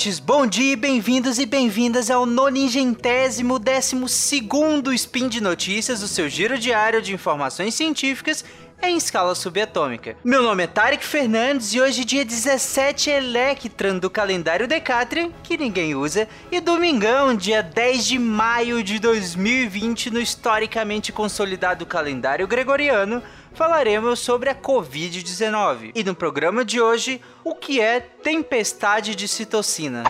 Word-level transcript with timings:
ouvintes, 0.00 0.18
bom 0.18 0.46
dia, 0.46 0.76
bem-vindos 0.78 1.38
e 1.38 1.44
bem-vindas 1.44 2.10
ao 2.10 2.24
noningentésimo 2.24 3.58
décimo 3.58 4.08
segundo 4.08 4.94
Spin 4.94 5.28
de 5.28 5.42
Notícias, 5.42 6.02
o 6.02 6.08
seu 6.08 6.26
giro 6.26 6.58
diário 6.58 7.02
de 7.02 7.12
informações 7.12 7.74
científicas 7.74 8.42
em 8.82 8.96
escala 8.96 9.34
subatômica. 9.34 10.16
Meu 10.24 10.42
nome 10.42 10.62
é 10.64 10.66
Tarek 10.66 11.04
Fernandes 11.04 11.74
e 11.74 11.80
hoje 11.80 12.00
é 12.00 12.04
dia 12.04 12.24
17 12.24 13.10
Electran 13.10 13.98
do 13.98 14.08
calendário 14.08 14.66
Decatrian, 14.66 15.30
que 15.42 15.58
ninguém 15.58 15.94
usa, 15.94 16.26
e 16.50 16.60
domingão, 16.60 17.34
dia 17.34 17.62
10 17.62 18.06
de 18.06 18.18
maio 18.18 18.82
de 18.82 18.98
2020 18.98 20.10
no 20.10 20.20
historicamente 20.20 21.12
consolidado 21.12 21.84
calendário 21.84 22.48
gregoriano, 22.48 23.22
falaremos 23.52 24.20
sobre 24.20 24.50
a 24.50 24.54
Covid-19. 24.54 25.92
E 25.94 26.04
no 26.04 26.14
programa 26.14 26.64
de 26.64 26.80
hoje, 26.80 27.20
o 27.44 27.54
que 27.54 27.80
é 27.80 28.00
tempestade 28.00 29.14
de 29.14 29.28
citocina. 29.28 30.04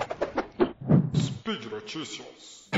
Speed 1.14 1.64
Notícias. 1.70 2.68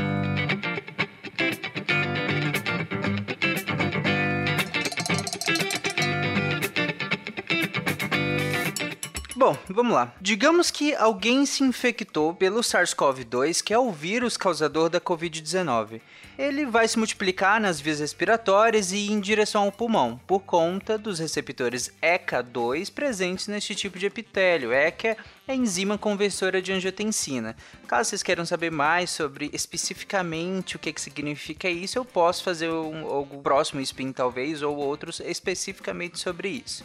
Bom, 9.44 9.58
vamos 9.68 9.92
lá. 9.92 10.14
Digamos 10.20 10.70
que 10.70 10.94
alguém 10.94 11.44
se 11.44 11.64
infectou 11.64 12.32
pelo 12.32 12.60
SARS-CoV-2, 12.60 13.60
que 13.60 13.74
é 13.74 13.78
o 13.78 13.90
vírus 13.90 14.36
causador 14.36 14.88
da 14.88 15.00
Covid-19. 15.00 16.00
Ele 16.38 16.64
vai 16.64 16.86
se 16.86 16.96
multiplicar 16.96 17.60
nas 17.60 17.80
vias 17.80 17.98
respiratórias 17.98 18.92
e 18.92 19.10
em 19.10 19.18
direção 19.18 19.64
ao 19.64 19.72
pulmão, 19.72 20.20
por 20.28 20.44
conta 20.44 20.96
dos 20.96 21.18
receptores 21.18 21.92
ECA2 22.00 22.92
presentes 22.92 23.48
neste 23.48 23.74
tipo 23.74 23.98
de 23.98 24.06
epitélio. 24.06 24.72
ECA 24.72 25.16
é 25.48 25.52
a 25.52 25.56
enzima 25.56 25.98
conversora 25.98 26.62
de 26.62 26.72
angiotensina. 26.72 27.56
Caso 27.88 28.10
vocês 28.10 28.22
queiram 28.22 28.46
saber 28.46 28.70
mais 28.70 29.10
sobre 29.10 29.50
especificamente 29.52 30.76
o 30.76 30.78
que, 30.78 30.92
que 30.92 31.00
significa 31.00 31.68
isso, 31.68 31.98
eu 31.98 32.04
posso 32.04 32.44
fazer 32.44 32.70
um 32.70 33.42
próximo 33.42 33.80
spin 33.80 34.12
talvez, 34.12 34.62
ou 34.62 34.76
outros 34.76 35.18
especificamente 35.18 36.20
sobre 36.20 36.48
isso. 36.48 36.84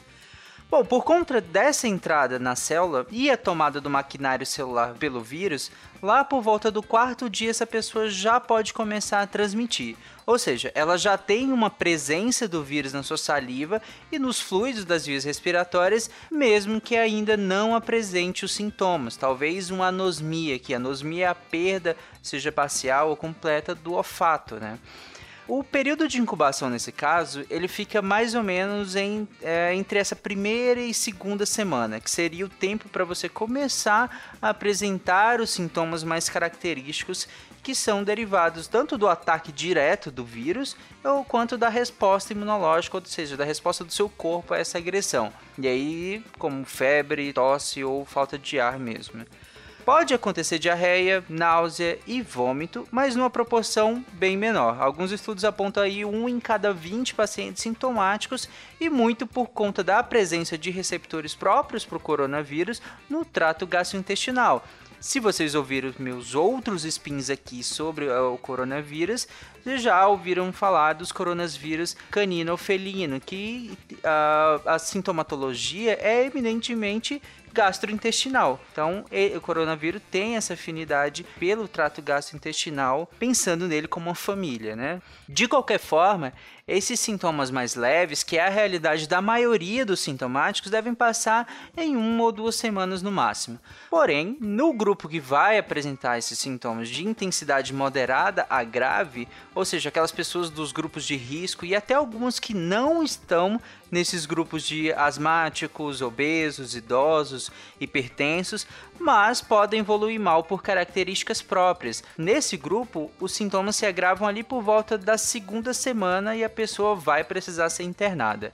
Bom, 0.69 0.83
por 0.83 1.05
conta 1.05 1.39
dessa 1.39 1.87
entrada 1.87 2.37
na 2.37 2.53
célula 2.53 3.07
e 3.09 3.31
a 3.31 3.37
tomada 3.37 3.79
do 3.79 3.89
maquinário 3.89 4.45
celular 4.45 4.95
pelo 4.95 5.21
vírus, 5.21 5.71
lá 6.01 6.25
por 6.25 6.41
volta 6.41 6.69
do 6.69 6.83
quarto 6.83 7.29
dia 7.29 7.49
essa 7.49 7.65
pessoa 7.65 8.09
já 8.09 8.37
pode 8.37 8.73
começar 8.73 9.21
a 9.21 9.27
transmitir. 9.27 9.95
Ou 10.25 10.37
seja, 10.37 10.69
ela 10.75 10.97
já 10.97 11.17
tem 11.17 11.53
uma 11.53 11.69
presença 11.69 12.49
do 12.49 12.65
vírus 12.65 12.91
na 12.91 13.01
sua 13.01 13.17
saliva 13.17 13.81
e 14.11 14.19
nos 14.19 14.41
fluidos 14.41 14.83
das 14.83 15.05
vias 15.05 15.23
respiratórias, 15.23 16.09
mesmo 16.29 16.81
que 16.81 16.97
ainda 16.97 17.37
não 17.37 17.73
apresente 17.73 18.43
os 18.43 18.51
sintomas. 18.51 19.15
Talvez 19.15 19.71
uma 19.71 19.87
anosmia, 19.87 20.59
que 20.59 20.73
anosmia 20.73 21.27
é 21.27 21.29
a 21.29 21.35
perda, 21.35 21.95
seja 22.21 22.51
parcial 22.51 23.09
ou 23.09 23.15
completa, 23.15 23.73
do 23.73 23.93
olfato, 23.93 24.55
né? 24.55 24.77
O 25.47 25.63
período 25.63 26.09
de 26.09 26.19
incubação 26.19 26.69
nesse 26.69 26.91
caso, 26.91 27.45
ele 27.49 27.69
fica 27.69 28.01
mais 28.01 28.35
ou 28.35 28.43
menos 28.43 28.97
em, 28.97 29.25
é, 29.41 29.73
entre 29.73 29.97
essa 29.97 30.13
primeira 30.13 30.81
e 30.81 30.93
segunda 30.93 31.45
semana, 31.45 32.01
que 32.01 32.11
seria 32.11 32.45
o 32.45 32.49
tempo 32.49 32.89
para 32.89 33.05
você 33.05 33.29
começar 33.29 34.35
a 34.41 34.49
apresentar 34.49 35.39
os 35.39 35.49
sintomas 35.49 36.03
mais 36.03 36.27
característicos 36.27 37.29
que 37.63 37.73
são 37.73 38.03
derivados 38.03 38.67
tanto 38.67 38.97
do 38.97 39.07
ataque 39.07 39.53
direto 39.53 40.11
do 40.11 40.25
vírus 40.25 40.75
ou 41.01 41.23
quanto 41.23 41.57
da 41.57 41.69
resposta 41.69 42.33
imunológica, 42.33 42.97
ou 42.97 43.05
seja, 43.05 43.37
da 43.37 43.45
resposta 43.45 43.85
do 43.85 43.91
seu 43.93 44.09
corpo 44.09 44.53
a 44.53 44.57
essa 44.57 44.77
agressão. 44.77 45.31
E 45.57 45.65
aí, 45.65 46.23
como 46.37 46.65
febre, 46.65 47.31
tosse 47.31 47.85
ou 47.85 48.03
falta 48.03 48.37
de 48.37 48.59
ar 48.59 48.77
mesmo. 48.77 49.25
Pode 49.87 50.13
acontecer 50.13 50.59
diarreia, 50.59 51.23
náusea 51.29 51.97
e 52.05 52.21
vômito, 52.21 52.85
mas 52.91 53.15
numa 53.15 53.29
proporção 53.29 54.03
bem 54.11 54.35
menor. 54.35 54.81
Alguns 54.81 55.13
estudos 55.13 55.45
apontam 55.45 55.81
aí 55.81 56.03
um 56.03 56.27
em 56.27 56.41
cada 56.41 56.73
20 56.73 57.15
pacientes 57.15 57.63
sintomáticos 57.63 58.49
e 58.81 58.89
muito 58.89 59.25
por 59.25 59.47
conta 59.47 59.85
da 59.85 60.03
presença 60.03 60.57
de 60.57 60.71
receptores 60.71 61.33
próprios 61.33 61.85
para 61.85 61.95
o 61.95 62.01
coronavírus 62.01 62.81
no 63.09 63.23
trato 63.23 63.65
gastrointestinal. 63.65 64.61
Se 64.99 65.21
vocês 65.21 65.55
ouviram 65.55 65.93
meus 65.99 66.35
outros 66.35 66.83
spins 66.83 67.29
aqui 67.29 67.63
sobre 67.63 68.09
o 68.09 68.37
coronavírus, 68.39 69.25
já 69.77 70.07
ouviram 70.07 70.51
falar 70.51 70.93
dos 70.93 71.11
coronavírus 71.11 71.95
canino 72.09 72.51
ou 72.51 72.57
felino, 72.57 73.21
que 73.21 73.77
uh, 73.93 74.67
a 74.67 74.79
sintomatologia 74.79 75.97
é 76.01 76.25
eminentemente 76.25 77.21
gastrointestinal. 77.57 78.61
Então, 78.71 79.03
o 79.35 79.41
coronavírus 79.41 79.99
tem 80.11 80.35
essa 80.35 80.53
afinidade 80.53 81.25
pelo 81.39 81.67
trato 81.67 82.03
gastrointestinal, 82.03 83.09
pensando 83.17 83.67
nele 83.67 83.87
como 83.87 84.09
uma 84.09 84.15
família, 84.15 84.75
né? 84.75 85.01
De 85.27 85.47
qualquer 85.47 85.79
forma, 85.79 86.33
esses 86.67 86.99
sintomas 86.99 87.49
mais 87.49 87.73
leves, 87.73 88.21
que 88.21 88.37
é 88.37 88.45
a 88.45 88.49
realidade 88.49 89.07
da 89.07 89.21
maioria 89.21 89.83
dos 89.83 90.01
sintomáticos, 90.01 90.69
devem 90.69 90.93
passar 90.93 91.47
em 91.75 91.95
uma 91.95 92.25
ou 92.25 92.31
duas 92.31 92.55
semanas 92.55 93.01
no 93.01 93.11
máximo. 93.11 93.59
Porém, 93.89 94.37
no 94.39 94.71
grupo 94.71 95.09
que 95.09 95.19
vai 95.19 95.57
apresentar 95.57 96.19
esses 96.19 96.37
sintomas 96.37 96.89
de 96.89 97.07
intensidade 97.07 97.73
moderada 97.73 98.45
a 98.49 98.63
grave, 98.63 99.27
ou 99.55 99.65
seja, 99.65 99.89
aquelas 99.89 100.11
pessoas 100.11 100.51
dos 100.51 100.71
grupos 100.71 101.05
de 101.05 101.15
risco 101.15 101.65
e 101.65 101.75
até 101.75 101.95
alguns 101.95 102.39
que 102.39 102.53
não 102.53 103.01
estão 103.01 103.59
nesses 103.91 104.25
grupos 104.25 104.63
de 104.63 104.91
asmáticos, 104.93 106.01
obesos, 106.01 106.75
idosos, 106.75 107.51
hipertensos, 107.79 108.67
mas 108.99 109.41
podem 109.41 109.79
evoluir 109.79 110.19
mal 110.19 110.43
por 110.43 110.61
características 110.61 111.41
próprias. 111.41 112.03
Nesse 112.17 112.57
grupo, 112.57 113.11
os 113.19 113.31
sintomas 113.31 113.75
se 113.75 113.85
agravam 113.85 114.27
ali 114.27 114.43
por 114.43 114.61
volta 114.61 114.97
da 114.97 115.17
segunda 115.17 115.73
semana 115.73 116.35
e 116.35 116.43
a 116.43 116.49
pessoa 116.49 116.95
vai 116.95 117.23
precisar 117.23 117.69
ser 117.69 117.83
internada. 117.83 118.51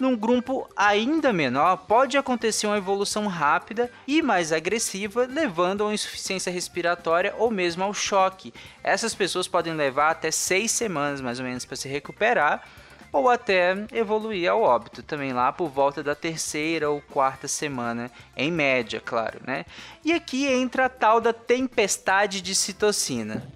Num 0.00 0.16
grupo 0.16 0.66
ainda 0.74 1.30
menor, 1.30 1.76
pode 1.76 2.16
acontecer 2.16 2.66
uma 2.66 2.78
evolução 2.78 3.26
rápida 3.26 3.90
e 4.06 4.22
mais 4.22 4.50
agressiva, 4.50 5.26
levando 5.26 5.82
a 5.82 5.88
uma 5.88 5.94
insuficiência 5.94 6.50
respiratória 6.50 7.34
ou 7.36 7.50
mesmo 7.50 7.84
ao 7.84 7.92
choque. 7.92 8.54
Essas 8.82 9.14
pessoas 9.14 9.46
podem 9.46 9.74
levar 9.74 10.10
até 10.10 10.30
seis 10.30 10.70
semanas 10.70 11.20
mais 11.20 11.38
ou 11.38 11.44
menos 11.44 11.66
para 11.66 11.76
se 11.76 11.86
recuperar 11.86 12.66
ou 13.12 13.28
até 13.28 13.74
evoluir 13.92 14.50
ao 14.50 14.62
óbito 14.62 15.02
também 15.02 15.32
lá 15.32 15.52
por 15.52 15.68
volta 15.68 16.02
da 16.02 16.14
terceira 16.14 16.90
ou 16.90 17.00
quarta 17.00 17.48
semana, 17.48 18.10
em 18.36 18.50
média, 18.50 19.00
claro, 19.04 19.40
né? 19.46 19.64
E 20.04 20.12
aqui 20.12 20.46
entra 20.46 20.86
a 20.86 20.88
tal 20.88 21.20
da 21.20 21.32
tempestade 21.32 22.40
de 22.40 22.54
citocina. 22.54 23.46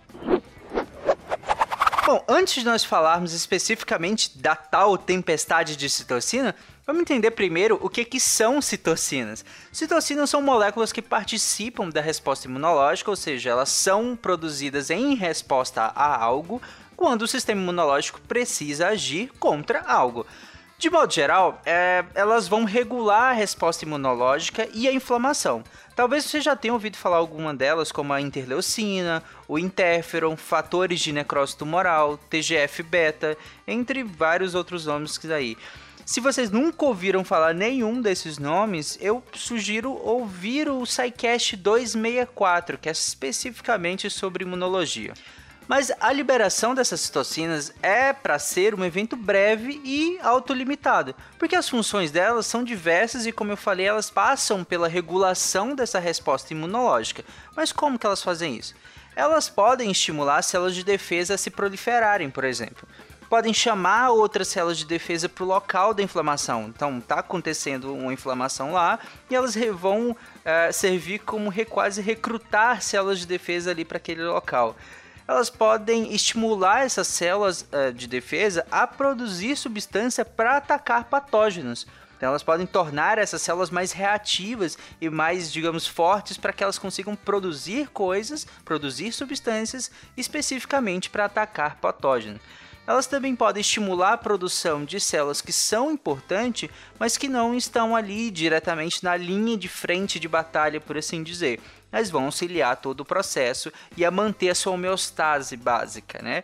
Bom, 2.07 2.23
antes 2.29 2.55
de 2.57 2.65
nós 2.67 2.85
falarmos 2.85 3.33
especificamente 3.33 4.37
da 4.37 4.55
tal 4.55 4.99
tempestade 4.99 5.75
de 5.75 5.89
citocina, 5.89 6.55
vamos 6.87 7.01
entender 7.01 7.31
primeiro 7.31 7.79
o 7.81 7.89
que, 7.89 8.05
que 8.05 8.21
são 8.21 8.61
citocinas. 8.61 9.43
Citocinas 9.73 10.29
são 10.29 10.43
moléculas 10.43 10.93
que 10.93 11.01
participam 11.01 11.89
da 11.89 12.03
resposta 12.03 12.47
imunológica, 12.47 13.09
ou 13.09 13.17
seja, 13.17 13.49
elas 13.49 13.71
são 13.71 14.15
produzidas 14.15 14.91
em 14.91 15.15
resposta 15.15 15.81
a 15.81 16.23
algo 16.23 16.61
quando 17.05 17.21
o 17.21 17.29
sistema 17.29 17.61
imunológico 17.61 18.19
precisa 18.23 18.89
agir 18.89 19.31
contra 19.39 19.83
algo. 19.83 20.27
De 20.79 20.89
modo 20.89 21.13
geral, 21.13 21.61
é, 21.67 22.03
elas 22.15 22.49
vão 22.49 22.65
regular 22.65 23.33
a 23.33 23.33
resposta 23.33 23.85
imunológica 23.85 24.67
e 24.73 24.89
a 24.89 24.93
inflamação. 24.93 25.63
Talvez 25.95 26.25
você 26.25 26.41
já 26.41 26.57
tenha 26.57 26.73
ouvido 26.73 26.97
falar 26.97 27.19
alguma 27.19 27.53
delas, 27.53 27.93
como 27.93 28.15
a 28.15 28.23
interleucina, 28.23 29.23
o 29.47 29.59
interferon, 29.59 30.35
fatores 30.35 30.99
de 30.99 31.13
necrose 31.13 31.55
tumoral, 31.55 32.17
TGF-beta, 32.31 33.37
entre 33.69 34.03
vários 34.03 34.55
outros 34.55 34.87
nomes 34.87 35.19
que 35.19 35.27
daí. 35.27 35.59
Se 36.07 36.21
vocês 36.21 36.50
nunca 36.50 36.87
ouviram 36.87 37.23
falar 37.23 37.53
nenhum 37.53 38.00
desses 38.00 38.39
nomes, 38.39 38.97
eu 38.99 39.23
sugiro 39.35 39.93
ouvir 39.93 40.71
o 40.71 40.87
SciCast 40.87 41.55
264, 41.55 42.79
que 42.79 42.89
é 42.89 42.93
especificamente 42.93 44.09
sobre 44.09 44.43
imunologia. 44.43 45.12
Mas 45.66 45.90
a 45.99 46.12
liberação 46.12 46.75
dessas 46.75 47.00
citocinas 47.00 47.72
é 47.82 48.12
para 48.12 48.38
ser 48.38 48.75
um 48.75 48.84
evento 48.84 49.16
breve 49.16 49.81
e 49.82 50.19
autolimitado, 50.22 51.14
porque 51.38 51.56
as 51.56 51.69
funções 51.69 52.11
delas 52.11 52.46
são 52.46 52.62
diversas 52.62 53.25
e, 53.25 53.32
como 53.32 53.52
eu 53.52 53.56
falei, 53.56 53.87
elas 53.87 54.11
passam 54.11 54.62
pela 54.62 54.88
regulação 54.88 55.75
dessa 55.75 55.99
resposta 55.99 56.52
imunológica. 56.52 57.25
Mas 57.56 57.72
como 57.72 57.99
que 57.99 58.05
elas 58.05 58.22
fazem 58.22 58.56
isso? 58.56 58.75
Elas 59.16 59.49
podem 59.49 59.90
estimular 59.90 60.43
células 60.43 60.75
de 60.75 60.84
defesa 60.84 61.34
a 61.34 61.38
se 61.38 61.50
proliferarem, 61.50 62.28
por 62.28 62.44
exemplo. 62.44 62.87
Podem 63.31 63.55
chamar 63.55 64.11
outras 64.11 64.49
células 64.49 64.76
de 64.76 64.84
defesa 64.84 65.31
para 65.31 65.44
o 65.44 65.46
local 65.46 65.94
da 65.94 66.02
inflamação. 66.02 66.64
Então, 66.75 66.99
está 66.99 67.20
acontecendo 67.20 67.94
uma 67.94 68.12
inflamação 68.12 68.72
lá 68.72 68.99
e 69.31 69.34
elas 69.34 69.56
vão 69.72 70.11
uh, 70.11 70.72
servir 70.72 71.20
como 71.20 71.50
quase 71.70 72.02
recrutar 72.02 72.82
células 72.82 73.20
de 73.20 73.26
defesa 73.26 73.70
ali 73.70 73.84
para 73.84 73.96
aquele 73.96 74.22
local 74.22 74.76
elas 75.26 75.50
podem 75.50 76.12
estimular 76.15 76.85
essas 76.85 77.06
células 77.09 77.62
uh, 77.73 77.93
de 77.93 78.06
defesa 78.06 78.67
a 78.71 78.87
produzir 78.87 79.56
substância 79.56 80.25
para 80.25 80.56
atacar 80.56 81.05
patógenos. 81.05 81.87
Então 82.17 82.29
elas 82.29 82.43
podem 82.43 82.67
tornar 82.67 83.19
essas 83.19 83.43
células 83.43 83.71
mais 83.71 83.93
reativas 83.93 84.79
e 85.00 85.11
mais, 85.11 85.53
digamos, 85.53 85.87
fortes 85.87 86.37
para 86.37 86.53
que 86.53 86.62
elas 86.62 86.79
consigam 86.79 87.17
produzir 87.17 87.88
coisas, 87.88 88.47
produzir 88.65 89.12
substâncias 89.12 89.91
especificamente 90.17 91.11
para 91.11 91.25
atacar 91.25 91.76
patógenos. 91.76 92.41
Elas 92.87 93.07
também 93.07 93.35
podem 93.35 93.61
estimular 93.63 94.13
a 94.13 94.19
produção 94.19 94.85
de 94.85 95.01
células 95.01 95.41
que 95.41 95.53
são 95.53 95.91
importantes, 95.91 96.69
mas 96.99 97.17
que 97.17 97.29
não 97.29 97.55
estão 97.55 97.97
ali 97.97 98.31
diretamente 98.31 99.03
na 99.03 99.17
linha 99.17 99.57
de 99.57 99.69
frente 99.69 100.21
de 100.21 100.29
batalha, 100.29 100.81
por 100.81 100.99
assim 100.99 101.23
dizer. 101.23 101.61
Elas 101.91 102.11
vão 102.11 102.27
auxiliar 102.27 102.77
todo 102.77 103.01
o 103.01 103.05
processo 103.05 103.73
e 103.97 104.05
a 104.05 104.11
manter 104.11 104.51
a 104.51 104.55
sua 104.55 104.73
homeostase 104.73 105.57
básica, 105.57 106.21
né? 106.23 106.43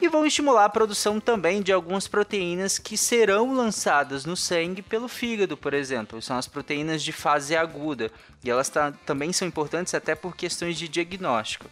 e 0.00 0.08
vão 0.08 0.26
estimular 0.26 0.66
a 0.66 0.68
produção 0.68 1.18
também 1.18 1.62
de 1.62 1.72
algumas 1.72 2.06
proteínas 2.06 2.78
que 2.78 2.98
serão 2.98 3.54
lançadas 3.54 4.26
no 4.26 4.36
sangue 4.36 4.82
pelo 4.82 5.08
fígado, 5.08 5.56
por 5.56 5.72
exemplo. 5.72 6.20
São 6.20 6.36
as 6.36 6.46
proteínas 6.46 7.02
de 7.02 7.12
fase 7.12 7.56
aguda 7.56 8.10
e 8.44 8.50
elas 8.50 8.70
também 9.06 9.32
são 9.32 9.48
importantes 9.48 9.94
até 9.94 10.14
por 10.14 10.36
questões 10.36 10.76
de 10.76 10.86
diagnóstico. 10.86 11.66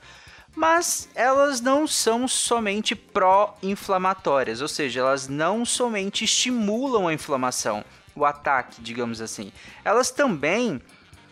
Mas 0.54 1.08
elas 1.14 1.60
não 1.60 1.86
são 1.86 2.28
somente 2.28 2.94
pró-inflamatórias, 2.94 4.60
ou 4.60 4.68
seja, 4.68 5.00
elas 5.00 5.28
não 5.28 5.64
somente 5.64 6.24
estimulam 6.24 7.08
a 7.08 7.12
inflamação, 7.12 7.84
o 8.14 8.24
ataque, 8.24 8.80
digamos 8.80 9.20
assim. 9.20 9.52
Elas 9.84 10.10
também 10.10 10.80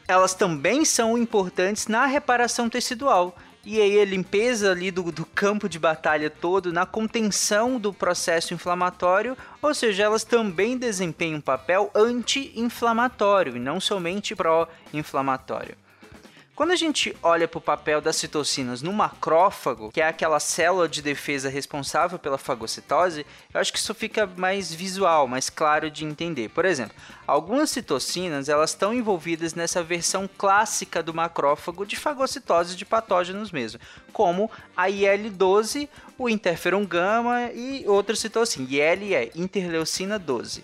elas 0.09 0.35
também 0.35 0.85
são 0.85 1.17
importantes 1.17 1.87
na 1.87 2.07
reparação 2.07 2.69
tecidual. 2.69 3.37
E 3.65 3.81
aí 3.81 4.01
a 4.01 4.05
limpeza 4.05 4.73
ali 4.73 4.91
do, 4.91 5.13
do 5.13 5.25
campo 5.25 5.69
de 5.69 5.79
batalha 5.79 6.29
todo, 6.29 6.73
na 6.73 6.85
contenção 6.85 7.79
do 7.79 7.93
processo 7.93 8.53
inflamatório, 8.53 9.39
ou 9.63 9.73
seja, 9.73 10.03
elas 10.03 10.25
também 10.25 10.77
desempenham 10.77 11.39
um 11.39 11.41
papel 11.41 11.89
anti-inflamatório 11.95 13.57
e 13.57 13.61
não 13.61 13.79
somente 13.79 14.35
pró-inflamatório. 14.35 15.77
Quando 16.63 16.71
a 16.71 16.77
gente 16.77 17.13
olha 17.25 17.49
para 17.49 17.59
o 17.59 17.61
papel 17.61 18.01
das 18.01 18.15
citocinas 18.15 18.83
no 18.83 18.93
macrófago, 18.93 19.91
que 19.91 20.01
é 20.01 20.07
aquela 20.07 20.39
célula 20.39 20.89
de 20.89 21.03
defesa 21.03 21.49
responsável 21.49 22.21
pela 22.21 22.39
fagocitose, 22.39 23.27
eu 23.53 23.61
acho 23.61 23.73
que 23.73 23.81
isso 23.81 23.93
fica 23.93 24.29
mais 24.37 24.73
visual, 24.73 25.27
mais 25.27 25.51
claro 25.51 25.91
de 25.91 26.05
entender. 26.05 26.51
Por 26.51 26.65
exemplo, 26.65 26.95
algumas 27.27 27.69
citocinas 27.69 28.49
elas 28.49 28.71
estão 28.71 28.95
envolvidas 28.95 29.55
nessa 29.55 29.83
versão 29.83 30.31
clássica 30.39 31.03
do 31.03 31.13
macrófago 31.13 31.85
de 31.85 31.97
fagocitose 31.97 32.77
de 32.77 32.85
patógenos 32.85 33.51
mesmo, 33.51 33.81
como 34.13 34.49
a 34.77 34.89
IL-12, 34.89 35.89
o 36.17 36.29
interferon 36.29 36.87
gama 36.87 37.51
e 37.53 37.85
outras 37.89 38.21
citocinas. 38.21 38.71
IL 38.71 39.17
é 39.17 39.33
interleucina 39.35 40.17
12 40.17 40.63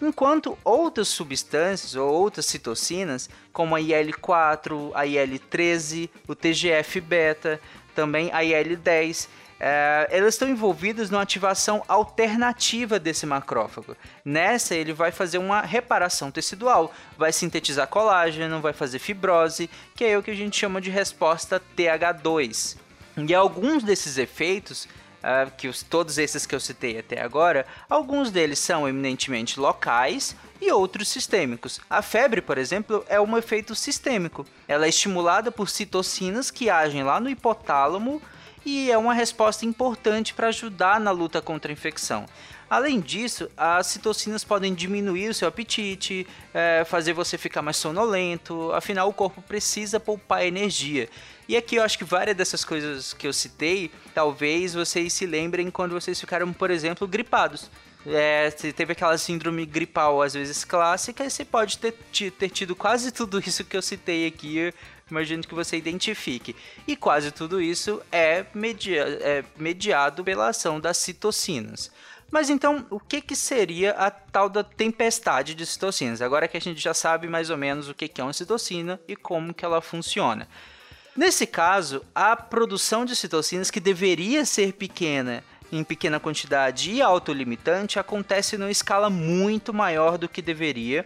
enquanto 0.00 0.58
outras 0.64 1.08
substâncias 1.08 1.94
ou 1.94 2.10
outras 2.12 2.46
citocinas, 2.46 3.28
como 3.52 3.74
a 3.74 3.80
IL-4, 3.80 4.90
a 4.94 5.06
IL-13, 5.06 6.08
o 6.26 6.34
TGF-beta, 6.34 7.60
também 7.94 8.30
a 8.32 8.42
IL-10, 8.42 9.28
é, 9.58 10.08
elas 10.10 10.34
estão 10.34 10.48
envolvidas 10.48 11.10
numa 11.10 11.22
ativação 11.22 11.82
alternativa 11.86 12.98
desse 12.98 13.24
macrófago. 13.24 13.96
Nessa, 14.24 14.74
ele 14.74 14.92
vai 14.92 15.12
fazer 15.12 15.38
uma 15.38 15.60
reparação 15.60 16.30
tecidual, 16.30 16.92
vai 17.16 17.32
sintetizar 17.32 17.86
colágeno, 17.86 18.60
vai 18.60 18.72
fazer 18.72 18.98
fibrose, 18.98 19.70
que 19.94 20.04
é 20.04 20.18
o 20.18 20.22
que 20.22 20.30
a 20.30 20.36
gente 20.36 20.58
chama 20.58 20.80
de 20.80 20.90
resposta 20.90 21.62
TH2. 21.76 22.76
E 23.16 23.34
alguns 23.34 23.84
desses 23.84 24.18
efeitos 24.18 24.88
uh, 25.24 25.50
que 25.56 25.66
os, 25.66 25.82
todos 25.82 26.18
esses 26.18 26.44
que 26.44 26.54
eu 26.54 26.60
citei 26.60 26.98
até 26.98 27.20
agora, 27.20 27.66
alguns 27.88 28.30
deles 28.30 28.58
são 28.58 28.86
eminentemente 28.86 29.58
locais 29.58 30.36
e 30.60 30.70
outros 30.70 31.08
sistêmicos. 31.08 31.80
A 31.88 32.02
febre, 32.02 32.42
por 32.42 32.58
exemplo, 32.58 33.04
é 33.08 33.20
um 33.20 33.36
efeito 33.36 33.74
sistêmico. 33.74 34.46
Ela 34.68 34.86
é 34.86 34.88
estimulada 34.88 35.50
por 35.50 35.68
citocinas 35.68 36.50
que 36.50 36.68
agem 36.68 37.02
lá 37.02 37.18
no 37.18 37.30
hipotálamo 37.30 38.20
e 38.64 38.90
é 38.90 38.96
uma 38.96 39.14
resposta 39.14 39.66
importante 39.66 40.32
para 40.32 40.48
ajudar 40.48 41.00
na 41.00 41.10
luta 41.10 41.40
contra 41.40 41.70
a 41.70 41.74
infecção. 41.74 42.26
Além 42.74 42.98
disso, 42.98 43.48
as 43.56 43.86
citocinas 43.86 44.42
podem 44.42 44.74
diminuir 44.74 45.28
o 45.28 45.34
seu 45.34 45.46
apetite, 45.46 46.26
é, 46.52 46.82
fazer 46.84 47.12
você 47.12 47.38
ficar 47.38 47.62
mais 47.62 47.76
sonolento, 47.76 48.72
afinal, 48.72 49.08
o 49.08 49.12
corpo 49.12 49.40
precisa 49.40 50.00
poupar 50.00 50.44
energia. 50.44 51.08
E 51.48 51.56
aqui 51.56 51.76
eu 51.76 51.84
acho 51.84 51.96
que 51.96 52.02
várias 52.02 52.36
dessas 52.36 52.64
coisas 52.64 53.14
que 53.14 53.28
eu 53.28 53.32
citei, 53.32 53.92
talvez 54.12 54.74
vocês 54.74 55.12
se 55.12 55.24
lembrem 55.24 55.70
quando 55.70 55.92
vocês 55.92 56.18
ficaram, 56.18 56.52
por 56.52 56.68
exemplo, 56.68 57.06
gripados. 57.06 57.70
É, 58.04 58.50
você 58.50 58.72
teve 58.72 58.90
aquela 58.90 59.16
síndrome 59.16 59.64
gripal, 59.64 60.20
às 60.20 60.34
vezes 60.34 60.64
clássica, 60.64 61.24
e 61.24 61.30
você 61.30 61.44
pode 61.44 61.78
ter, 61.78 61.92
ter 61.92 62.48
tido 62.48 62.74
quase 62.74 63.12
tudo 63.12 63.38
isso 63.38 63.64
que 63.64 63.76
eu 63.76 63.82
citei 63.82 64.26
aqui, 64.26 64.74
imagino 65.08 65.44
que 65.44 65.54
você 65.54 65.76
identifique. 65.76 66.56
E 66.88 66.96
quase 66.96 67.30
tudo 67.30 67.62
isso 67.62 68.02
é, 68.10 68.44
media, 68.52 69.04
é 69.20 69.44
mediado 69.56 70.24
pela 70.24 70.48
ação 70.48 70.80
das 70.80 70.96
citocinas. 70.96 71.92
Mas 72.34 72.50
então, 72.50 72.84
o 72.90 72.98
que, 72.98 73.20
que 73.20 73.36
seria 73.36 73.92
a 73.92 74.10
tal 74.10 74.48
da 74.48 74.64
tempestade 74.64 75.54
de 75.54 75.64
citocinas? 75.64 76.20
Agora 76.20 76.48
que 76.48 76.56
a 76.56 76.60
gente 76.60 76.80
já 76.80 76.92
sabe 76.92 77.28
mais 77.28 77.48
ou 77.48 77.56
menos 77.56 77.88
o 77.88 77.94
que, 77.94 78.08
que 78.08 78.20
é 78.20 78.24
uma 78.24 78.32
citocina 78.32 79.00
e 79.06 79.14
como 79.14 79.54
que 79.54 79.64
ela 79.64 79.80
funciona. 79.80 80.48
Nesse 81.16 81.46
caso, 81.46 82.04
a 82.12 82.34
produção 82.34 83.04
de 83.04 83.14
citocinas, 83.14 83.70
que 83.70 83.78
deveria 83.78 84.44
ser 84.44 84.72
pequena 84.72 85.44
em 85.70 85.84
pequena 85.84 86.18
quantidade 86.18 86.90
e 86.90 87.00
autolimitante, 87.00 88.00
acontece 88.00 88.58
numa 88.58 88.68
escala 88.68 89.08
muito 89.08 89.72
maior 89.72 90.18
do 90.18 90.28
que 90.28 90.42
deveria 90.42 91.04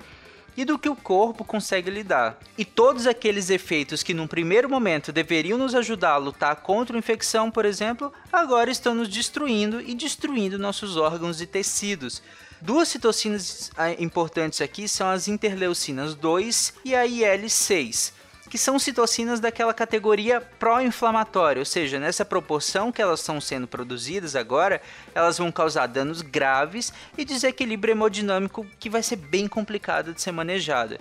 e 0.57 0.65
do 0.65 0.79
que 0.79 0.89
o 0.89 0.97
corpo 0.97 1.45
consegue 1.45 1.91
lidar. 1.91 2.39
E 2.57 2.65
todos 2.65 3.07
aqueles 3.07 3.51
efeitos 3.51 4.03
que 4.03 4.15
num 4.15 4.27
primeiro 4.27 4.69
momento 4.69 5.13
deveriam 5.13 5.59
nos 5.59 5.75
ajudar 5.75 6.13
a 6.13 6.17
lutar 6.17 6.57
contra 6.57 6.97
a 6.97 6.99
infecção, 6.99 7.51
por 7.51 7.65
exemplo, 7.65 8.13
agora 8.33 8.71
estão 8.71 8.95
nos 8.95 9.09
destruindo 9.09 9.81
e 9.81 9.95
destruindo 9.95 10.59
nossos 10.59 10.97
órgãos 10.97 11.41
e 11.41 11.47
tecidos. 11.47 12.23
Duas 12.61 12.89
citocinas 12.89 13.71
ah, 13.77 13.93
importantes 13.93 14.61
aqui 14.61 14.89
são 14.89 15.09
as 15.09 15.29
interleucinas 15.29 16.15
2 16.15 16.75
e 16.85 16.95
a 16.95 17.07
IL-6 17.07 18.18
que 18.49 18.59
são 18.59 18.79
citocinas 18.79 19.41
daquela 19.41 19.75
categoria 19.75 20.41
pró-inflamatória, 20.41 21.61
ou 21.61 21.67
seja, 21.67 21.99
nessa 21.99 22.25
proporção 22.25 22.91
que 22.91 23.03
elas 23.03 23.21
estão 23.21 23.41
sendo 23.41 23.67
produzidas 23.67 24.35
agora, 24.35 24.81
elas 25.15 25.39
vão 25.39 25.53
causar 25.53 25.87
danos 25.87 26.23
graves 26.23 26.93
e 27.17 27.25
desequilíbrio 27.25 27.93
hemodinâmico 27.93 28.67
que 28.79 28.91
vai 28.91 29.03
ser 29.03 29.17
bem 29.17 29.47
complicado 29.47 30.15
de 30.15 30.21
ser 30.21 30.33
manejado. 30.33 30.99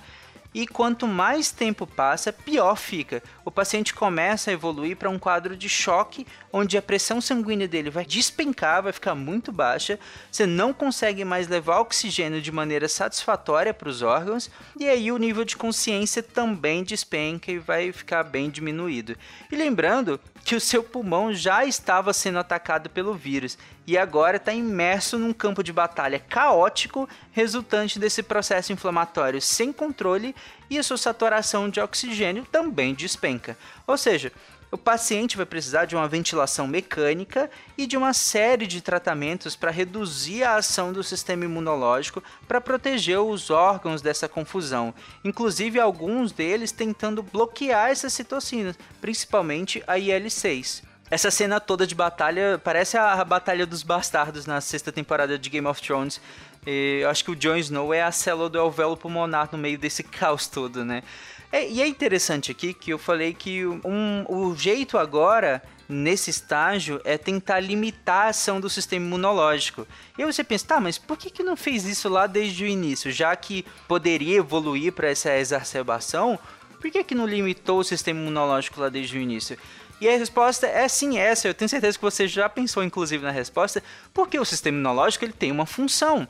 E 0.58 0.66
quanto 0.66 1.06
mais 1.06 1.52
tempo 1.52 1.86
passa, 1.86 2.34
pior 2.34 2.76
fica. 2.76 3.22
O 3.46 3.52
paciente 3.52 3.94
começa 3.94 4.50
a 4.50 4.54
evoluir 4.54 4.98
para 4.98 5.08
um 5.08 5.20
quadro 5.20 5.56
de 5.56 5.70
choque, 5.70 6.26
onde 6.52 6.76
a 6.76 6.82
pressão 6.82 7.22
sanguínea 7.22 7.68
dele 7.68 7.92
vai 7.92 8.04
despencar, 8.04 8.82
vai 8.82 8.92
ficar 8.92 9.14
muito 9.14 9.52
baixa, 9.52 10.00
você 10.32 10.48
não 10.48 10.74
consegue 10.74 11.24
mais 11.24 11.48
levar 11.48 11.82
oxigênio 11.82 12.42
de 12.42 12.52
maneira 12.52 12.88
satisfatória 12.88 13.72
para 13.72 13.88
os 13.88 14.02
órgãos, 14.02 14.50
e 14.80 14.90
aí 14.90 15.12
o 15.12 15.20
nível 15.20 15.46
de 15.46 15.56
consciência 15.56 16.24
também 16.24 16.84
despenca 16.84 17.52
e 17.52 17.60
vai 17.60 17.92
ficar 17.92 18.24
bem 18.24 18.50
diminuído. 18.50 19.16
E 19.52 19.56
lembrando 19.56 20.20
que 20.44 20.56
o 20.56 20.62
seu 20.62 20.82
pulmão 20.82 21.36
já 21.36 21.66
estava 21.66 22.12
sendo 22.14 22.40
atacado 22.40 22.90
pelo 22.90 23.14
vírus 23.14 23.60
e 23.88 23.98
agora 23.98 24.36
está 24.36 24.52
imerso 24.54 25.18
num 25.18 25.32
campo 25.32 25.64
de 25.64 25.72
batalha 25.72 26.20
caótico 26.20 27.08
resultante 27.32 27.98
desse 27.98 28.22
processo 28.22 28.74
inflamatório 28.74 29.42
sem 29.42 29.72
controle 29.72 30.36
e 30.70 30.78
a 30.78 30.84
sua 30.84 30.98
saturação 30.98 31.70
de 31.70 31.80
oxigênio 31.80 32.46
também 32.52 32.94
despenca. 32.94 33.58
Ou 33.88 33.98
seja, 33.98 34.34
o 34.70 34.78
paciente 34.78 35.38
vai 35.38 35.46
precisar 35.46 35.86
de 35.86 35.96
uma 35.96 36.10
ventilação 36.10 36.68
mecânica 36.68 37.50
e 37.78 37.88
de 37.88 37.96
uma 37.96 38.14
série 38.14 38.68
de 38.68 38.82
tratamentos 38.82 39.56
para 39.56 39.72
reduzir 39.72 40.44
a 40.44 40.56
ação 40.56 40.92
do 40.92 41.02
sistema 41.02 41.46
imunológico 41.46 42.22
para 42.46 42.60
proteger 42.60 43.22
os 43.22 43.50
órgãos 43.50 44.02
dessa 44.02 44.28
confusão, 44.28 44.94
inclusive 45.24 45.80
alguns 45.80 46.34
deles 46.34 46.74
tentando 46.74 47.24
bloquear 47.24 47.92
essas 47.92 48.12
citocinas, 48.12 48.78
principalmente 49.00 49.82
a 49.88 49.98
IL-6. 49.98 50.84
Essa 51.10 51.32
cena 51.32 51.60
toda 51.60 51.88
de 51.88 51.96
batalha 51.96 52.60
parece 52.62 52.98
a 52.98 53.24
Batalha 53.24 53.66
dos 53.66 53.82
Bastardos 53.82 54.46
na 54.46 54.60
sexta 54.60 54.92
temporada 54.92 55.40
de 55.40 55.50
Game 55.50 55.66
of 55.66 55.82
Thrones. 55.82 56.20
E 56.66 57.00
eu 57.02 57.10
acho 57.10 57.24
que 57.24 57.32
o 57.32 57.36
Jon 57.36 57.56
Snow 57.56 57.94
é 57.94 58.04
a 58.04 58.12
célula 58.12 58.50
do 58.50 58.60
alvéolo 58.60 58.98
pulmonar 58.98 59.48
no 59.50 59.58
meio 59.58 59.78
desse 59.78 60.04
caos 60.04 60.48
todo, 60.48 60.84
né? 60.84 61.02
É, 61.50 61.66
e 61.70 61.82
é 61.82 61.88
interessante 61.88 62.52
aqui 62.52 62.74
que 62.74 62.92
eu 62.92 62.98
falei 62.98 63.34
que 63.34 63.66
um, 63.66 64.26
o 64.28 64.54
jeito 64.54 64.98
agora 64.98 65.64
nesse 65.88 66.30
estágio 66.30 67.00
é 67.06 67.18
tentar 67.18 67.62
limitar 67.62 68.26
a 68.26 68.30
ação 68.30 68.60
do 68.60 68.70
sistema 68.70 69.06
imunológico. 69.06 69.88
E 70.18 70.22
aí 70.22 70.34
você 70.34 70.44
pensa, 70.44 70.68
tá, 70.68 70.80
mas 70.82 70.98
por 70.98 71.18
que, 71.18 71.30
que 71.30 71.42
não 71.42 71.56
fez 71.56 71.86
isso 71.86 72.10
lá 72.10 72.28
desde 72.28 72.66
o 72.66 72.68
início? 72.68 73.10
Já 73.14 73.34
que 73.34 73.66
poderia 73.88 74.40
evoluir 74.40 74.92
para 74.92 75.08
essa 75.08 75.34
exacerbação, 75.38 76.38
por 76.80 76.92
que, 76.92 77.04
que 77.04 77.16
não 77.16 77.26
limitou 77.26 77.80
o 77.80 77.84
sistema 77.84 78.20
imunológico 78.20 78.80
lá 78.80 78.90
desde 78.90 79.18
o 79.18 79.22
início? 79.22 79.58
E 80.00 80.08
a 80.08 80.18
resposta 80.18 80.68
é 80.68 80.88
sim 80.88 81.18
essa. 81.18 81.48
Eu 81.48 81.54
tenho 81.54 81.68
certeza 81.68 81.98
que 81.98 82.04
você 82.04 82.28
já 82.28 82.48
pensou, 82.48 82.84
inclusive, 82.84 83.24
na 83.24 83.32
resposta, 83.32 83.84
porque 84.14 84.40
o 84.40 84.46
sistema 84.46 84.78
imunológico 84.78 85.26
ele 85.26 85.34
tem 85.34 85.52
uma 85.52 85.66
função. 85.66 86.28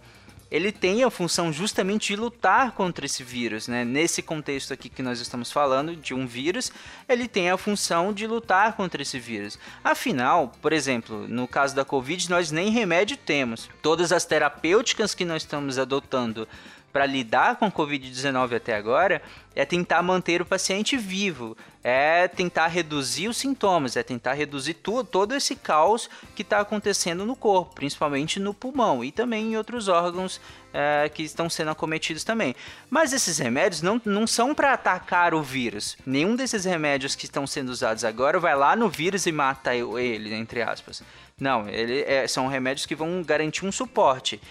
ele 0.50 0.72
tem 0.72 1.04
a 1.04 1.10
função 1.10 1.52
justamente 1.52 2.08
de 2.08 2.16
lutar 2.16 2.72
contra 2.72 3.06
esse 3.06 3.22
vírus, 3.22 3.68
né? 3.68 3.84
Nesse 3.84 4.22
contexto 4.22 4.72
aqui 4.72 4.88
que 4.88 5.04
nós 5.04 5.20
estamos 5.20 5.52
falando 5.52 5.96
de 5.96 6.14
um 6.14 6.26
vírus, 6.26 6.72
ele 7.08 7.28
tem 7.28 7.50
a 7.50 7.58
função 7.58 8.14
de 8.14 8.26
lutar 8.26 8.74
contra 8.78 9.02
esse 9.02 9.20
vírus. 9.20 9.60
Afinal, 9.84 10.54
por 10.62 10.72
exemplo, 10.72 11.28
no 11.28 11.48
caso 11.48 11.76
da 11.76 11.84
Covid, 11.84 12.30
nós 12.30 12.50
nem 12.52 12.70
remédio 12.70 13.18
temos. 13.18 13.70
Todas 13.82 14.14
as 14.14 14.24
terapêuticas 14.24 15.14
que 15.14 15.26
nós 15.26 15.44
estamos 15.44 15.78
adotando 15.78 16.48
para 16.92 17.06
lidar 17.06 17.58
com 17.58 17.72
Covid-19 17.72 18.56
até 18.56 18.76
agora 18.76 19.22
é 19.56 19.66
tentar 19.66 20.02
manter 20.04 20.42
o 20.42 20.46
paciente 20.46 20.96
vivo, 20.98 21.58
é 21.84 22.28
tentar 22.28 22.68
reduzir 22.68 23.28
os 23.28 23.38
sintomas, 23.38 23.96
é 23.96 24.04
tentar 24.04 24.34
reduzir 24.34 24.76
tudo, 24.76 25.04
todo 25.04 25.34
esse 25.36 25.56
caos 25.56 26.10
que 26.36 26.44
está 26.44 26.60
acontecendo 26.60 27.26
no 27.26 27.36
corpo, 27.36 27.74
principalmente 27.74 28.40
no 28.40 28.54
pulmão 28.54 29.04
e 29.04 29.12
também 29.12 29.54
em 29.54 29.58
outros 29.58 29.88
órgãos 29.88 30.40
é, 30.74 31.10
que 31.10 31.24
estão 31.24 31.50
sendo 31.50 31.72
acometidos 31.72 32.24
também. 32.24 32.56
Mas 32.90 33.14
esses 33.14 33.40
remédios 33.40 33.82
não, 33.82 34.02
não 34.06 34.28
são 34.28 34.54
para 34.54 34.74
atacar 34.74 35.34
o 35.34 35.42
vírus. 35.42 35.98
Nenhum 36.06 36.36
desses 36.36 36.66
remédios 36.66 37.16
que 37.16 37.26
estão 37.26 37.48
sendo 37.48 37.70
usados 37.70 38.04
agora 38.04 38.40
vai 38.40 38.56
lá 38.56 38.76
no 38.76 38.90
vírus 38.90 39.26
e 39.26 39.32
mata 39.32 39.76
ele, 39.76 40.34
entre 40.36 40.62
aspas. 40.62 41.02
Não, 41.40 41.68
ele 41.70 42.02
é, 42.02 42.28
são 42.28 42.48
remédios 42.48 42.86
que 42.86 42.96
vão 42.96 43.24
garantir 43.24 43.66
um 43.66 43.72
suporte 43.72 44.42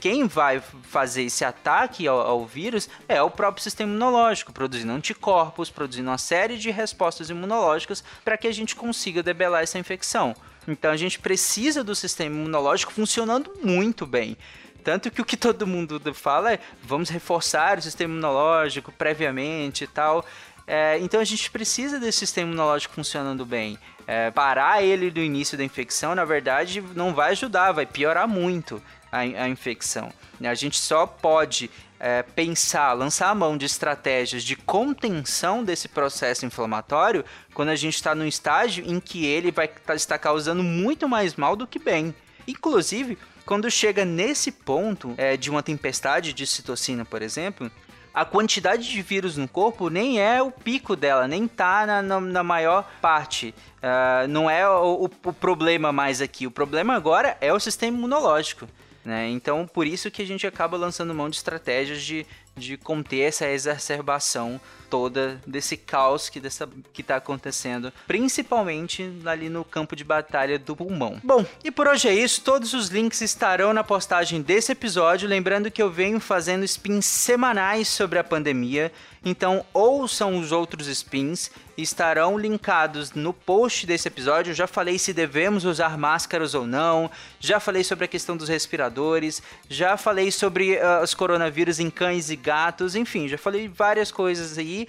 quem 0.00 0.26
vai 0.26 0.60
fazer 0.82 1.22
esse 1.22 1.44
ataque 1.44 2.06
ao, 2.06 2.20
ao, 2.20 2.46
vírus 2.46 2.88
é 3.08 3.22
o 3.22 3.30
próprio 3.30 3.62
sistema 3.62 3.90
imunológico, 3.90 4.52
produzindo 4.52 4.92
anticorpos, 4.92 5.70
produzindo 5.70 6.10
uma 6.10 6.18
série 6.18 6.58
de 6.58 6.70
respostas 6.70 7.30
imunológicas 7.30 8.04
para 8.24 8.36
que 8.36 8.46
a 8.46 8.52
gente 8.52 8.76
consiga 8.76 9.22
debelar 9.22 9.62
essa 9.62 9.78
infecção. 9.78 10.34
Então 10.68 10.90
a 10.90 10.96
gente 10.96 11.18
precisa 11.18 11.82
do 11.82 11.94
sistema 11.94 12.36
imunológico 12.36 12.92
funcionando 12.92 13.50
muito 13.62 14.06
bem. 14.06 14.36
Tanto 14.84 15.10
que 15.10 15.20
o 15.20 15.24
que 15.24 15.36
todo 15.36 15.66
mundo 15.66 16.00
fala 16.14 16.54
é 16.54 16.58
vamos 16.82 17.08
reforçar 17.08 17.78
o 17.78 17.82
sistema 17.82 18.12
imunológico 18.12 18.92
previamente 18.92 19.84
e 19.84 19.86
tal. 19.86 20.24
É, 20.66 20.98
então 21.00 21.20
a 21.20 21.24
gente 21.24 21.50
precisa 21.50 21.98
desse 21.98 22.18
sistema 22.18 22.48
imunológico 22.48 22.94
funcionando 22.94 23.44
bem. 23.44 23.78
É, 24.06 24.30
parar 24.30 24.82
ele 24.82 25.10
do 25.10 25.20
início 25.20 25.56
da 25.56 25.64
infecção, 25.64 26.14
na 26.14 26.24
verdade, 26.24 26.82
não 26.94 27.14
vai 27.14 27.32
ajudar, 27.32 27.72
vai 27.72 27.86
piorar 27.86 28.28
muito 28.28 28.82
a, 29.10 29.18
a 29.18 29.48
infecção. 29.48 30.12
A 30.42 30.54
gente 30.54 30.78
só 30.78 31.06
pode 31.06 31.70
é, 31.98 32.22
pensar, 32.22 32.92
lançar 32.94 33.28
a 33.28 33.34
mão 33.34 33.58
de 33.58 33.66
estratégias 33.66 34.42
de 34.42 34.56
contenção 34.56 35.62
desse 35.62 35.86
processo 35.86 36.46
inflamatório 36.46 37.24
quando 37.52 37.68
a 37.68 37.76
gente 37.76 37.96
está 37.96 38.14
num 38.14 38.26
estágio 38.26 38.84
em 38.86 38.98
que 38.98 39.26
ele 39.26 39.50
vai 39.50 39.68
tá, 39.68 39.94
estar 39.94 40.18
causando 40.18 40.62
muito 40.62 41.06
mais 41.06 41.36
mal 41.36 41.54
do 41.54 41.66
que 41.66 41.78
bem. 41.78 42.14
Inclusive, 42.48 43.18
quando 43.44 43.70
chega 43.70 44.04
nesse 44.04 44.50
ponto 44.50 45.14
é, 45.18 45.36
de 45.36 45.50
uma 45.50 45.62
tempestade 45.62 46.32
de 46.32 46.46
citocina, 46.46 47.04
por 47.04 47.20
exemplo, 47.20 47.70
a 48.12 48.24
quantidade 48.24 48.88
de 48.88 49.02
vírus 49.02 49.36
no 49.36 49.46
corpo 49.46 49.88
nem 49.88 50.20
é 50.20 50.42
o 50.42 50.50
pico 50.50 50.96
dela, 50.96 51.28
nem 51.28 51.46
tá 51.46 51.86
na, 51.86 52.02
na, 52.02 52.20
na 52.20 52.42
maior 52.42 52.88
parte. 53.00 53.54
Uh, 53.78 54.28
não 54.28 54.50
é 54.50 54.68
o, 54.68 55.08
o, 55.24 55.32
problema 55.32 55.92
mais 55.92 56.20
aqui. 56.20 56.46
O 56.46 56.50
problema 56.50 56.94
agora 56.94 57.36
é 57.40 57.52
o 57.52 57.60
sistema 57.60 57.96
imunológico. 57.96 58.68
Né? 59.04 59.28
Então, 59.30 59.66
por 59.66 59.86
isso 59.86 60.10
que 60.10 60.22
a 60.22 60.26
gente 60.26 60.46
acaba 60.46 60.76
lançando 60.76 61.14
mão 61.14 61.30
de 61.30 61.36
estratégias 61.36 62.02
de, 62.02 62.26
de 62.56 62.76
conter 62.76 63.20
essa 63.20 63.48
exacerbação 63.48 64.60
toda 64.90 65.40
desse 65.46 65.76
caos 65.76 66.28
que 66.28 66.40
dessa 66.40 66.68
que 66.92 67.00
está 67.00 67.16
acontecendo, 67.16 67.92
principalmente 68.06 69.10
ali 69.24 69.48
no 69.48 69.64
campo 69.64 69.94
de 69.94 70.02
batalha 70.02 70.58
do 70.58 70.74
pulmão. 70.74 71.20
Bom, 71.22 71.46
e 71.62 71.70
por 71.70 71.86
hoje 71.86 72.08
é 72.08 72.14
isso. 72.14 72.42
Todos 72.42 72.74
os 72.74 72.88
links 72.88 73.20
estarão 73.20 73.72
na 73.72 73.84
postagem 73.84 74.42
desse 74.42 74.72
episódio. 74.72 75.28
Lembrando 75.28 75.70
que 75.70 75.80
eu 75.80 75.90
venho 75.90 76.18
fazendo 76.18 76.64
spins 76.64 77.06
semanais 77.06 77.88
sobre 77.88 78.18
a 78.18 78.24
pandemia. 78.24 78.92
Então, 79.22 79.66
ouçam 79.74 80.38
os 80.38 80.50
outros 80.50 80.86
spins, 80.86 81.50
estarão 81.76 82.38
linkados 82.38 83.12
no 83.12 83.34
post 83.34 83.86
desse 83.86 84.08
episódio. 84.08 84.50
Eu 84.50 84.54
já 84.54 84.66
falei 84.66 84.98
se 84.98 85.12
devemos 85.12 85.66
usar 85.66 85.98
máscaras 85.98 86.54
ou 86.54 86.66
não, 86.66 87.10
já 87.38 87.60
falei 87.60 87.84
sobre 87.84 88.06
a 88.06 88.08
questão 88.08 88.34
dos 88.34 88.48
respiradores, 88.48 89.42
já 89.68 89.98
falei 89.98 90.32
sobre 90.32 90.76
uh, 90.76 91.02
os 91.02 91.12
coronavírus 91.12 91.78
em 91.78 91.90
cães 91.90 92.30
e 92.30 92.36
gatos, 92.36 92.94
enfim, 92.94 93.28
já 93.28 93.36
falei 93.36 93.68
várias 93.68 94.10
coisas 94.10 94.56
aí. 94.56 94.79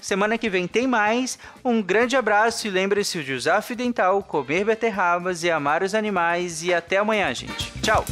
Semana 0.00 0.38
que 0.38 0.48
vem 0.48 0.66
tem 0.66 0.86
mais. 0.86 1.38
Um 1.64 1.82
grande 1.82 2.16
abraço 2.16 2.66
e 2.66 2.70
lembre-se 2.70 3.22
de 3.22 3.34
usar 3.34 3.60
fio 3.60 3.76
dental, 3.76 4.22
comer 4.22 4.64
beterrabas 4.64 5.42
e 5.44 5.50
amar 5.50 5.82
os 5.82 5.94
animais. 5.94 6.62
E 6.62 6.72
até 6.72 6.96
amanhã, 6.96 7.32
gente. 7.34 7.70
Tchau! 7.82 8.04